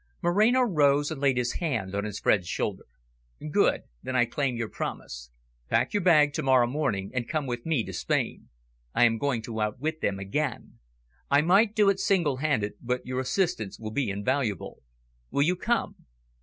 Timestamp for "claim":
4.25-4.55